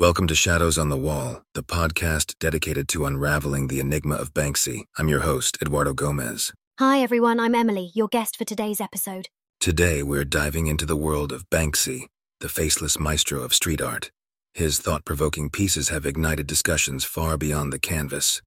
[0.00, 4.84] Welcome to Shadows on the Wall, the podcast dedicated to unraveling the enigma of Banksy.
[4.96, 6.52] I'm your host, Eduardo Gomez.
[6.78, 7.40] Hi, everyone.
[7.40, 9.26] I'm Emily, your guest for today's episode.
[9.58, 12.06] Today, we're diving into the world of Banksy,
[12.38, 14.12] the faceless maestro of street art.
[14.54, 18.40] His thought provoking pieces have ignited discussions far beyond the canvas.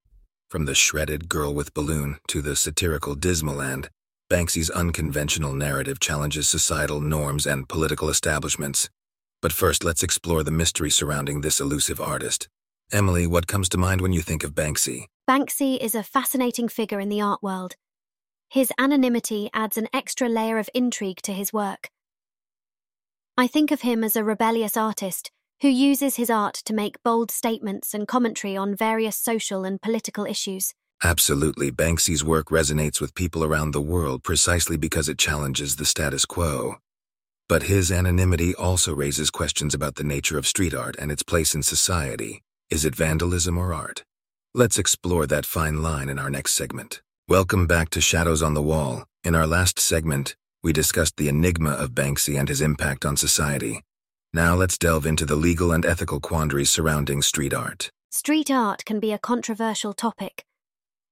[0.50, 3.90] From the shredded girl with balloon to the satirical Dismaland,
[4.32, 8.90] Banksy's unconventional narrative challenges societal norms and political establishments.
[9.42, 12.48] But first, let's explore the mystery surrounding this elusive artist.
[12.92, 15.06] Emily, what comes to mind when you think of Banksy?
[15.30, 17.76] Banksy is a fascinating figure in the art world.
[18.50, 21.90] His anonymity adds an extra layer of intrigue to his work.
[23.38, 25.32] I think of him as a rebellious artist
[25.62, 30.26] who uses his art to make bold statements and commentary on various social and political
[30.26, 30.74] issues.
[31.04, 36.26] Absolutely, Banksy's work resonates with people around the world precisely because it challenges the status
[36.26, 36.76] quo.
[37.52, 41.54] But his anonymity also raises questions about the nature of street art and its place
[41.54, 42.44] in society.
[42.70, 44.06] Is it vandalism or art?
[44.56, 47.02] Let's explore that fine line in our next segment.
[47.28, 49.04] Welcome back to Shadows on the Wall.
[49.26, 53.84] In our last segment, we discussed the enigma of Banksy and his impact on society.
[54.34, 57.90] Now let's delve into the legal and ethical quandaries surrounding street art.
[58.12, 60.46] Street art can be a controversial topic.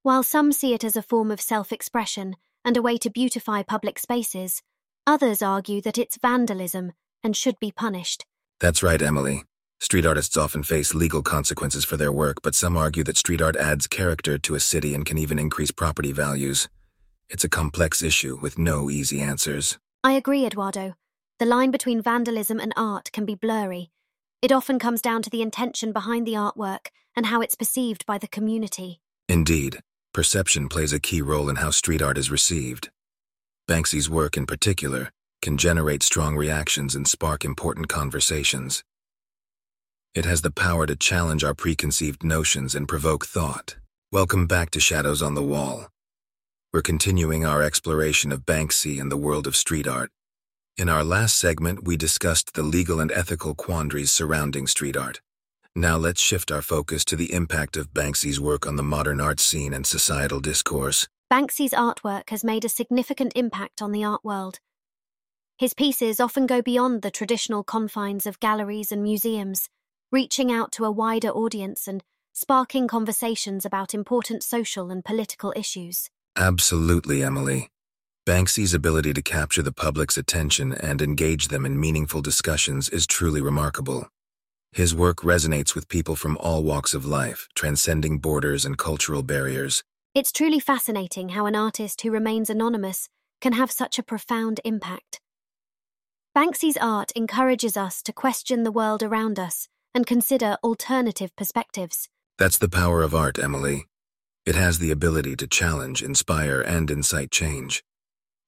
[0.03, 3.61] While some see it as a form of self expression and a way to beautify
[3.63, 4.61] public spaces,
[5.09, 6.93] Others argue that it's vandalism
[7.23, 8.27] and should be punished.
[8.59, 9.43] That's right, Emily.
[9.79, 13.55] Street artists often face legal consequences for their work, but some argue that street art
[13.55, 16.69] adds character to a city and can even increase property values.
[17.27, 19.79] It's a complex issue with no easy answers.
[20.03, 20.93] I agree, Eduardo.
[21.39, 23.89] The line between vandalism and art can be blurry.
[24.43, 28.19] It often comes down to the intention behind the artwork and how it's perceived by
[28.19, 29.01] the community.
[29.27, 29.79] Indeed,
[30.13, 32.91] perception plays a key role in how street art is received.
[33.69, 35.11] Banksy's work in particular
[35.43, 38.83] can generate strong reactions and spark important conversations.
[40.15, 43.75] It has the power to challenge our preconceived notions and provoke thought.
[44.11, 45.87] Welcome back to Shadows on the Wall.
[46.73, 50.09] We're continuing our exploration of Banksy and the world of street art.
[50.75, 55.21] In our last segment, we discussed the legal and ethical quandaries surrounding street art.
[55.75, 59.39] Now let's shift our focus to the impact of Banksy's work on the modern art
[59.39, 61.07] scene and societal discourse.
[61.31, 64.59] Banksy's artwork has made a significant impact on the art world.
[65.59, 69.69] His pieces often go beyond the traditional confines of galleries and museums,
[70.11, 72.03] reaching out to a wider audience and
[72.33, 76.09] sparking conversations about important social and political issues.
[76.35, 77.69] Absolutely, Emily.
[78.25, 83.39] Banksy's ability to capture the public's attention and engage them in meaningful discussions is truly
[83.39, 84.07] remarkable.
[84.71, 89.83] His work resonates with people from all walks of life, transcending borders and cultural barriers.
[90.19, 93.07] It's truly fascinating how an artist who remains anonymous
[93.39, 95.21] can have such a profound impact.
[96.35, 102.09] Banksy's art encourages us to question the world around us and consider alternative perspectives.
[102.37, 103.85] That's the power of art, Emily.
[104.45, 107.81] It has the ability to challenge, inspire, and incite change.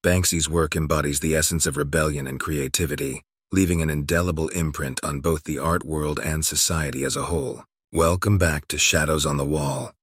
[0.03, 3.21] Banksy's work embodies the essence of rebellion and creativity,
[3.53, 7.63] leaving an indelible imprint on both the art world and society as a whole.
[7.93, 9.93] Welcome back to Shadows on the Wall.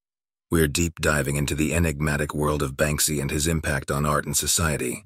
[0.50, 4.34] We're deep diving into the enigmatic world of Banksy and his impact on art and
[4.34, 5.04] society.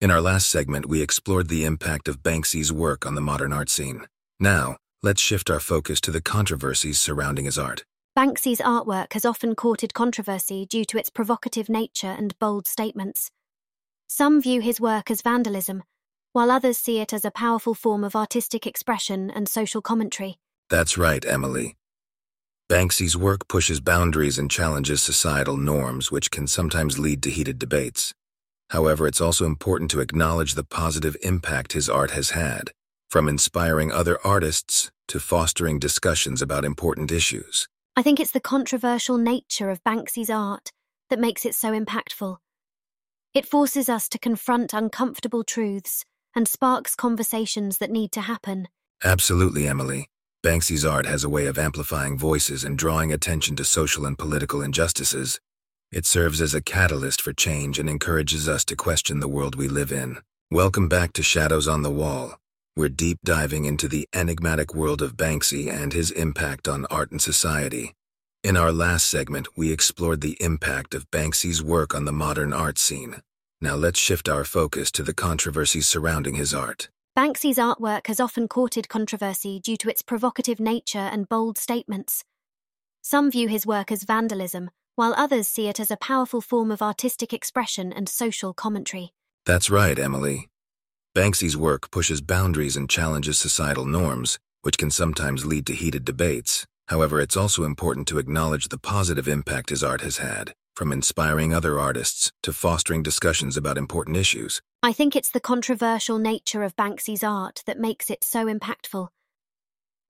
[0.00, 3.70] In our last segment, we explored the impact of Banksy's work on the modern art
[3.70, 4.08] scene.
[4.40, 7.84] Now, let's shift our focus to the controversies surrounding his art.
[8.18, 13.30] Banksy's artwork has often courted controversy due to its provocative nature and bold statements.
[14.08, 15.84] Some view his work as vandalism,
[16.32, 20.38] while others see it as a powerful form of artistic expression and social commentary.
[20.70, 21.76] That's right, Emily.
[22.68, 28.12] Banksy's work pushes boundaries and challenges societal norms, which can sometimes lead to heated debates.
[28.70, 32.72] However, it's also important to acknowledge the positive impact his art has had,
[33.08, 37.68] from inspiring other artists to fostering discussions about important issues.
[37.94, 40.70] I think it's the controversial nature of Banksy's art
[41.08, 42.38] that makes it so impactful.
[43.32, 46.04] It forces us to confront uncomfortable truths
[46.34, 48.66] and sparks conversations that need to happen.
[49.04, 50.08] Absolutely, Emily.
[50.46, 54.62] Banksy's art has a way of amplifying voices and drawing attention to social and political
[54.62, 55.40] injustices.
[55.90, 59.66] It serves as a catalyst for change and encourages us to question the world we
[59.66, 60.18] live in.
[60.52, 62.38] Welcome back to Shadows on the Wall.
[62.76, 67.20] We're deep diving into the enigmatic world of Banksy and his impact on art and
[67.20, 67.94] society.
[68.44, 72.78] In our last segment, we explored the impact of Banksy's work on the modern art
[72.78, 73.20] scene.
[73.60, 76.88] Now let's shift our focus to the controversies surrounding his art.
[77.16, 82.24] Banksy's artwork has often courted controversy due to its provocative nature and bold statements.
[83.00, 86.82] Some view his work as vandalism, while others see it as a powerful form of
[86.82, 89.14] artistic expression and social commentary.
[89.46, 90.48] That's right, Emily.
[91.14, 96.66] Banksy's work pushes boundaries and challenges societal norms, which can sometimes lead to heated debates.
[96.88, 101.54] However, it's also important to acknowledge the positive impact his art has had, from inspiring
[101.54, 104.60] other artists to fostering discussions about important issues.
[104.86, 109.08] I think it's the controversial nature of Banksy's art that makes it so impactful.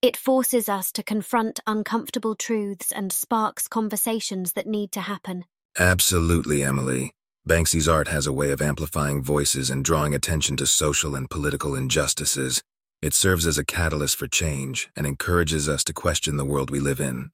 [0.02, 5.46] It forces us to confront uncomfortable truths and sparks conversations that need to happen.
[5.78, 7.14] Absolutely, Emily.
[7.48, 11.74] Banksy's art has a way of amplifying voices and drawing attention to social and political
[11.74, 12.62] injustices.
[13.00, 16.80] It serves as a catalyst for change and encourages us to question the world we
[16.80, 17.30] live in.